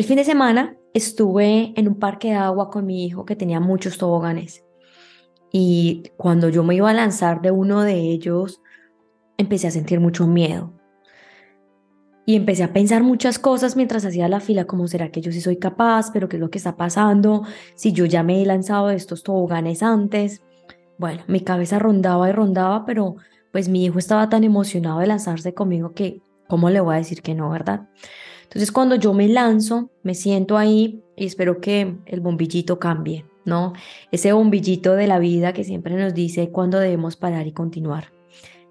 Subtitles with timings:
[0.00, 3.60] El fin de semana estuve en un parque de agua con mi hijo que tenía
[3.60, 4.64] muchos toboganes.
[5.52, 8.62] Y cuando yo me iba a lanzar de uno de ellos,
[9.36, 10.72] empecé a sentir mucho miedo.
[12.24, 15.42] Y empecé a pensar muchas cosas mientras hacía la fila, como será que yo sí
[15.42, 17.42] soy capaz, pero qué es lo que está pasando,
[17.74, 20.40] si yo ya me he lanzado de estos toboganes antes.
[20.96, 23.16] Bueno, mi cabeza rondaba y rondaba, pero
[23.52, 27.20] pues mi hijo estaba tan emocionado de lanzarse conmigo que, ¿cómo le voy a decir
[27.20, 27.90] que no, verdad?
[28.50, 33.74] Entonces cuando yo me lanzo, me siento ahí y espero que el bombillito cambie, ¿no?
[34.10, 38.10] Ese bombillito de la vida que siempre nos dice cuándo debemos parar y continuar.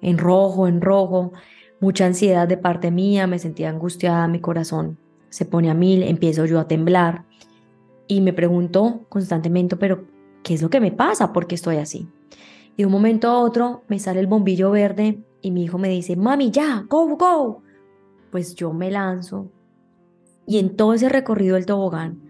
[0.00, 1.32] En rojo, en rojo,
[1.78, 6.44] mucha ansiedad de parte mía, me sentía angustiada, mi corazón se pone a mil, empiezo
[6.44, 7.24] yo a temblar
[8.08, 10.06] y me pregunto constantemente, pero
[10.42, 11.32] ¿qué es lo que me pasa?
[11.32, 12.08] ¿Por qué estoy así?
[12.76, 15.88] Y de un momento a otro me sale el bombillo verde y mi hijo me
[15.88, 17.62] dice, mami, ya, go, go.
[18.32, 19.52] Pues yo me lanzo
[20.48, 22.22] y en todo ese recorrido del tobogán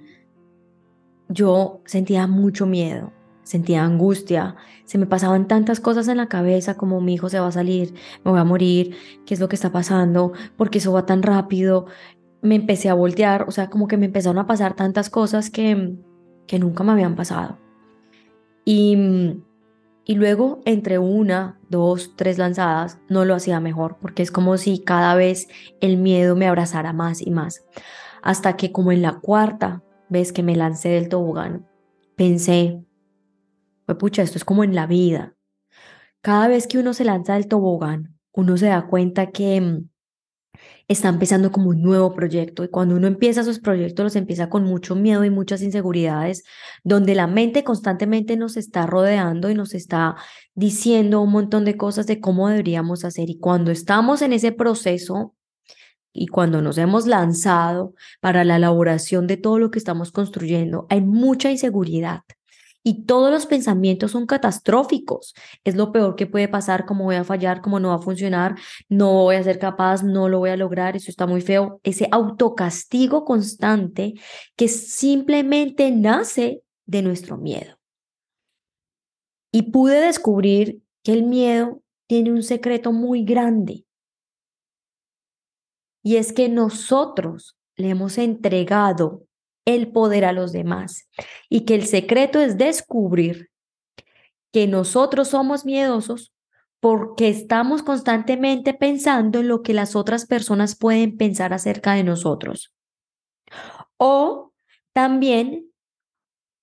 [1.28, 7.00] yo sentía mucho miedo, sentía angustia, se me pasaban tantas cosas en la cabeza como
[7.00, 9.70] mi hijo se va a salir, me voy a morir, qué es lo que está
[9.70, 11.86] pasando, porque eso va tan rápido.
[12.40, 15.96] Me empecé a voltear, o sea, como que me empezaron a pasar tantas cosas que,
[16.46, 17.58] que nunca me habían pasado.
[18.64, 18.96] Y,
[20.04, 24.78] y luego, entre una, dos, tres lanzadas, no lo hacía mejor, porque es como si
[24.78, 25.48] cada vez
[25.80, 27.64] el miedo me abrazara más y más.
[28.22, 31.66] Hasta que como en la cuarta vez que me lancé del tobogán,
[32.16, 32.84] pensé,
[33.98, 35.36] pucha, esto es como en la vida.
[36.20, 39.88] Cada vez que uno se lanza del tobogán, uno se da cuenta que mm,
[40.88, 44.64] está empezando como un nuevo proyecto y cuando uno empieza esos proyectos los empieza con
[44.64, 46.44] mucho miedo y muchas inseguridades,
[46.82, 50.16] donde la mente constantemente nos está rodeando y nos está
[50.54, 55.34] diciendo un montón de cosas de cómo deberíamos hacer y cuando estamos en ese proceso
[56.12, 61.00] y cuando nos hemos lanzado para la elaboración de todo lo que estamos construyendo, hay
[61.00, 62.22] mucha inseguridad
[62.88, 65.34] y todos los pensamientos son catastróficos.
[65.62, 68.56] Es lo peor que puede pasar, cómo voy a fallar, cómo no va a funcionar,
[68.88, 71.80] no voy a ser capaz, no lo voy a lograr, eso está muy feo.
[71.82, 74.14] Ese autocastigo constante
[74.56, 77.78] que simplemente nace de nuestro miedo.
[79.52, 83.84] Y pude descubrir que el miedo tiene un secreto muy grande.
[86.08, 89.26] Y es que nosotros le hemos entregado
[89.66, 91.06] el poder a los demás.
[91.50, 93.50] Y que el secreto es descubrir
[94.50, 96.32] que nosotros somos miedosos
[96.80, 102.72] porque estamos constantemente pensando en lo que las otras personas pueden pensar acerca de nosotros.
[103.98, 104.54] O
[104.94, 105.70] también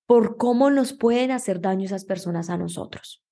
[0.07, 3.23] por cómo nos pueden hacer daño esas personas a nosotros.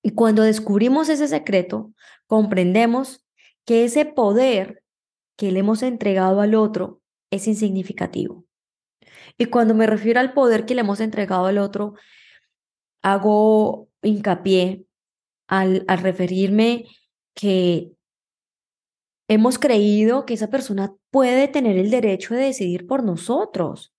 [0.00, 1.92] Y cuando descubrimos ese secreto,
[2.28, 3.26] comprendemos
[3.64, 4.83] que ese poder
[5.36, 7.00] que le hemos entregado al otro
[7.30, 8.44] es insignificativo.
[9.38, 11.94] Y cuando me refiero al poder que le hemos entregado al otro,
[13.02, 14.86] hago hincapié
[15.46, 16.86] al, al referirme
[17.34, 17.92] que
[19.28, 23.92] hemos creído que esa persona puede tener el derecho de decidir por nosotros.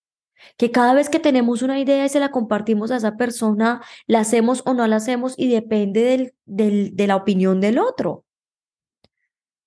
[0.57, 4.19] Que cada vez que tenemos una idea y se la compartimos a esa persona, la
[4.19, 8.24] hacemos o no la hacemos y depende del, del, de la opinión del otro.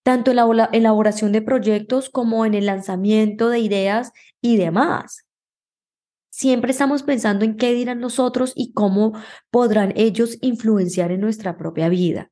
[0.09, 4.11] Tanto en la elaboración de proyectos como en el lanzamiento de ideas
[4.41, 5.27] y demás.
[6.31, 9.13] Siempre estamos pensando en qué dirán nosotros y cómo
[9.51, 12.31] podrán ellos influenciar en nuestra propia vida.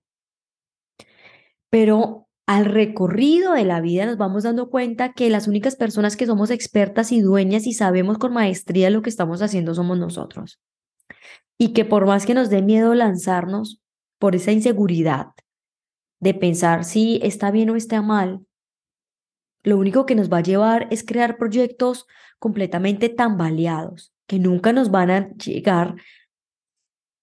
[1.69, 6.25] Pero al recorrido de la vida nos vamos dando cuenta que las únicas personas que
[6.25, 10.63] somos expertas y dueñas y sabemos con maestría lo que estamos haciendo somos nosotros.
[11.59, 13.83] Y que por más que nos dé miedo lanzarnos
[14.19, 15.27] por esa inseguridad
[16.21, 18.47] de pensar si está bien o está mal,
[19.63, 22.07] lo único que nos va a llevar es crear proyectos
[22.39, 25.97] completamente tambaleados, que nunca nos van a llegar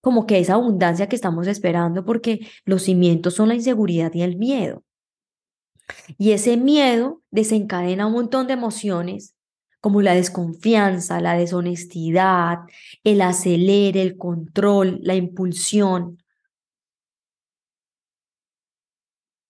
[0.02, 4.38] como que esa abundancia que estamos esperando, porque los cimientos son la inseguridad y el
[4.38, 4.84] miedo.
[6.18, 9.36] Y ese miedo desencadena un montón de emociones,
[9.80, 12.60] como la desconfianza, la deshonestidad,
[13.04, 16.23] el acelere, el control, la impulsión.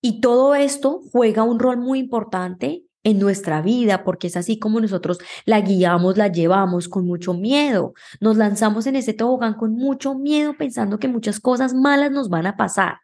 [0.05, 4.81] Y todo esto juega un rol muy importante en nuestra vida, porque es así como
[4.81, 7.93] nosotros la guiamos, la llevamos con mucho miedo.
[8.19, 12.47] Nos lanzamos en ese tobogán con mucho miedo pensando que muchas cosas malas nos van
[12.47, 12.97] a pasar.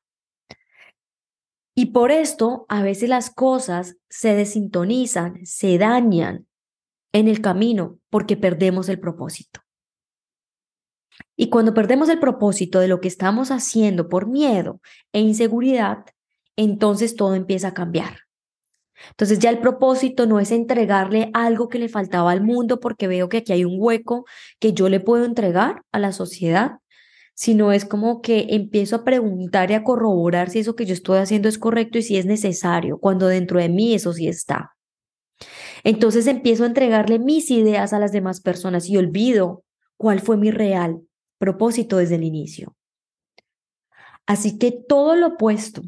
[1.74, 6.48] Y por esto a veces las cosas se desintonizan, se dañan
[7.14, 9.62] en el camino porque perdemos el propósito.
[11.38, 14.82] Y cuando perdemos el propósito de lo que estamos haciendo por miedo
[15.14, 16.06] e inseguridad,
[16.60, 18.18] entonces todo empieza a cambiar
[19.12, 23.30] Entonces ya el propósito no es entregarle algo que le faltaba al mundo porque veo
[23.30, 24.26] que aquí hay un hueco
[24.60, 26.80] que yo le puedo entregar a la sociedad,
[27.34, 31.20] sino es como que empiezo a preguntar y a corroborar si eso que yo estoy
[31.20, 34.76] haciendo es correcto y si es necesario, cuando dentro de mí eso sí está.
[35.86, 39.64] Entonces empiezo a entregarle mis ideas a las demás personas y olvido
[39.96, 41.00] cuál fue mi real
[41.38, 42.76] propósito desde el inicio.
[44.26, 45.84] Así que todo lo opuesto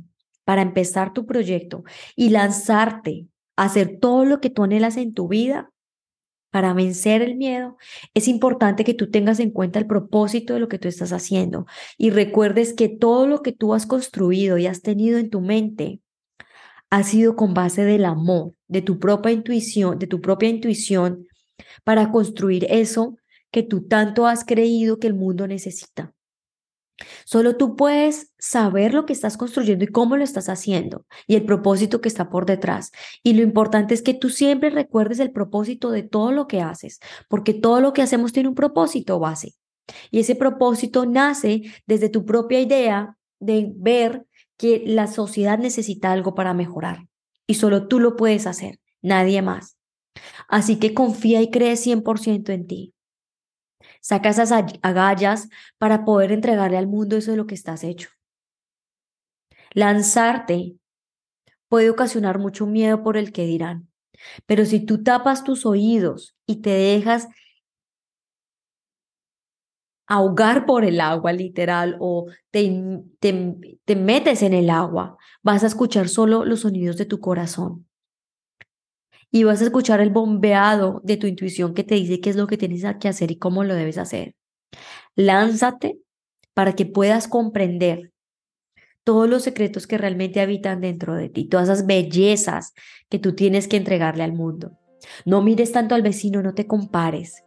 [0.51, 3.25] para empezar tu proyecto y lanzarte
[3.55, 5.71] a hacer todo lo que tú anhelas en tu vida
[6.49, 7.77] para vencer el miedo,
[8.13, 11.67] es importante que tú tengas en cuenta el propósito de lo que tú estás haciendo
[11.97, 16.01] y recuerdes que todo lo que tú has construido y has tenido en tu mente
[16.89, 21.27] ha sido con base del amor, de tu propia intuición, de tu propia intuición
[21.85, 23.15] para construir eso
[23.51, 26.13] que tú tanto has creído que el mundo necesita.
[27.25, 31.45] Solo tú puedes saber lo que estás construyendo y cómo lo estás haciendo y el
[31.45, 32.91] propósito que está por detrás.
[33.23, 36.99] Y lo importante es que tú siempre recuerdes el propósito de todo lo que haces,
[37.29, 39.53] porque todo lo que hacemos tiene un propósito base.
[40.09, 44.25] Y ese propósito nace desde tu propia idea de ver
[44.57, 47.07] que la sociedad necesita algo para mejorar.
[47.47, 49.77] Y solo tú lo puedes hacer, nadie más.
[50.47, 52.93] Así que confía y cree 100% en ti.
[54.01, 58.09] Saca esas agallas para poder entregarle al mundo eso de lo que estás hecho.
[59.73, 60.75] Lanzarte
[61.69, 63.89] puede ocasionar mucho miedo por el que dirán,
[64.45, 67.29] pero si tú tapas tus oídos y te dejas
[70.07, 72.69] ahogar por el agua literal o te,
[73.19, 73.55] te,
[73.85, 77.87] te metes en el agua, vas a escuchar solo los sonidos de tu corazón
[79.31, 82.47] y vas a escuchar el bombeado de tu intuición que te dice qué es lo
[82.47, 84.35] que tienes que hacer y cómo lo debes hacer.
[85.15, 85.99] Lánzate
[86.53, 88.11] para que puedas comprender
[89.03, 92.73] todos los secretos que realmente habitan dentro de ti, todas esas bellezas
[93.09, 94.77] que tú tienes que entregarle al mundo.
[95.25, 97.43] No mires tanto al vecino, no te compares.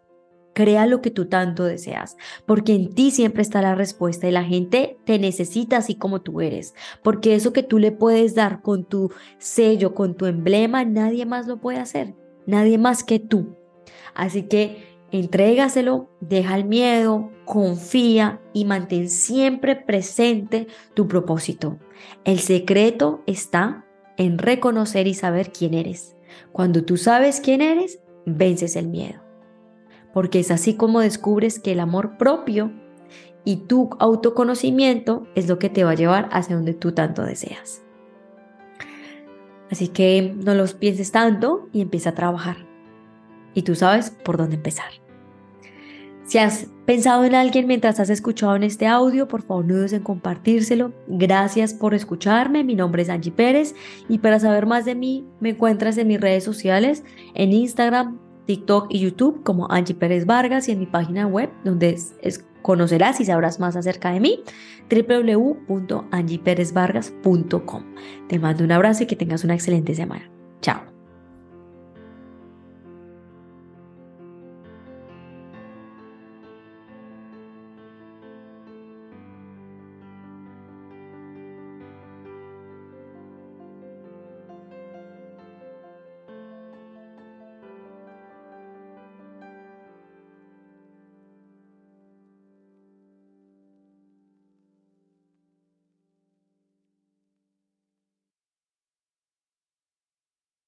[0.55, 2.17] Crea lo que tú tanto deseas,
[2.47, 6.41] porque en ti siempre está la respuesta y la gente te necesita así como tú
[6.41, 11.27] eres, porque eso que tú le puedes dar con tu sello, con tu emblema, nadie
[11.27, 12.15] más lo puede hacer,
[12.47, 13.56] nadie más que tú.
[14.15, 21.81] Así que entrégaselo, deja el miedo, confía y mantén siempre presente tu propósito.
[22.25, 23.87] El secreto está
[24.17, 26.15] en reconocer y saber quién eres.
[26.53, 29.24] Cuando tú sabes quién eres, vences el miedo
[30.14, 32.70] porque es así como descubres que el amor propio
[33.44, 37.82] y tu autoconocimiento es lo que te va a llevar hacia donde tú tanto deseas.
[39.70, 42.58] Así que no los pienses tanto y empieza a trabajar.
[43.55, 44.90] Y tú sabes por dónde empezar.
[46.25, 49.93] Si has pensado en alguien mientras has escuchado en este audio, por favor no dudes
[49.93, 50.93] en compartírselo.
[51.08, 52.64] Gracias por escucharme.
[52.64, 53.75] Mi nombre es Angie Pérez
[54.08, 58.87] y para saber más de mí me encuentras en mis redes sociales, en Instagram, TikTok
[58.91, 61.99] y YouTube como Angie Pérez Vargas y en mi página web donde
[62.62, 64.43] conocerás y sabrás más acerca de mí,
[64.91, 67.82] www.angieperezvargas.com.
[68.29, 70.31] Te mando un abrazo y que tengas una excelente semana.
[70.61, 70.94] Chao.